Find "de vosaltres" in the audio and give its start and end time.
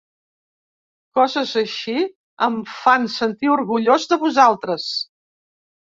4.15-4.89